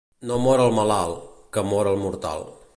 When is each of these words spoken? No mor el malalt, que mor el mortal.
No 0.29 0.37
mor 0.45 0.63
el 0.63 0.73
malalt, 0.77 1.21
que 1.59 1.67
mor 1.75 1.93
el 1.93 2.03
mortal. 2.09 2.47